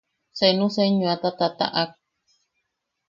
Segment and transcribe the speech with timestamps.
[0.37, 1.91] Senu senyoata tataʼak.